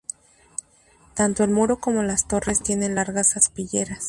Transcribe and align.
Tanto 1.13 1.43
el 1.43 1.51
muro 1.51 1.77
como 1.79 2.01
las 2.01 2.27
torres 2.27 2.63
tienen 2.63 2.95
largas 2.95 3.37
aspilleras. 3.37 3.99